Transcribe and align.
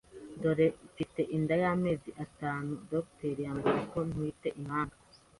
ubu 0.47 0.65
mfite 0.91 1.21
inda 1.35 1.55
y’amezi 1.63 2.09
atanu, 2.23 2.71
Dr 2.91 3.23
yambwiye 3.45 3.81
ko 3.91 3.99
ntwite 4.07 4.47
Impanga 4.59 4.95